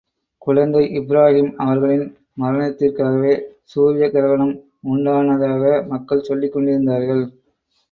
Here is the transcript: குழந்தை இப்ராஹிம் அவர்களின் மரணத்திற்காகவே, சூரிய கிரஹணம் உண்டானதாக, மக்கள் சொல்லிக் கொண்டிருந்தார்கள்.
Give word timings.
குழந்தை 0.41 0.81
இப்ராஹிம் 0.99 1.51
அவர்களின் 1.55 2.05
மரணத்திற்காகவே, 2.39 3.35
சூரிய 3.63 4.07
கிரஹணம் 4.07 4.55
உண்டானதாக, 4.89 5.63
மக்கள் 5.87 6.23
சொல்லிக் 6.23 6.53
கொண்டிருந்தார்கள். 6.53 7.23